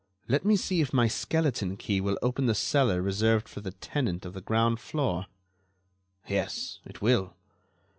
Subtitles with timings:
[0.27, 4.25] Let me see if my skeleton key will open the cellar reserved for the tenant
[4.25, 5.27] of the ground floor.
[6.27, 7.35] Yes; it will.